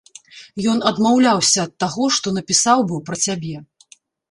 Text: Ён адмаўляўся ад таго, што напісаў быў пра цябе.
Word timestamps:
Ён 0.71 0.79
адмаўляўся 0.91 1.59
ад 1.69 1.77
таго, 1.85 2.09
што 2.17 2.27
напісаў 2.39 2.77
быў 2.91 3.05
пра 3.13 3.21
цябе. 3.29 3.57